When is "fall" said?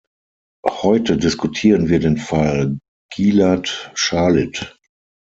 2.17-2.79